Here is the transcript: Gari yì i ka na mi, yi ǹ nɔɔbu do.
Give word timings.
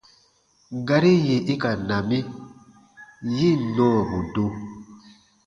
Gari 0.87 1.13
yì 1.25 1.37
i 1.53 1.55
ka 1.61 1.71
na 1.87 1.97
mi, 2.07 2.19
yi 3.35 3.49
ǹ 3.57 3.61
nɔɔbu 3.75 4.17
do. 4.33 4.45